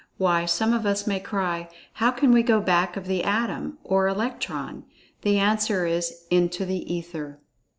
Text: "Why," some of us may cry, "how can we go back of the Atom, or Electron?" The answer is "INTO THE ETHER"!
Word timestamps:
"Why," 0.17 0.45
some 0.47 0.73
of 0.73 0.87
us 0.87 1.05
may 1.05 1.19
cry, 1.19 1.69
"how 1.93 2.09
can 2.09 2.31
we 2.31 2.41
go 2.41 2.59
back 2.59 2.97
of 2.97 3.05
the 3.05 3.23
Atom, 3.23 3.77
or 3.83 4.07
Electron?" 4.07 4.83
The 5.21 5.37
answer 5.37 5.85
is 5.85 6.25
"INTO 6.31 6.65
THE 6.65 6.97
ETHER"! 6.97 7.39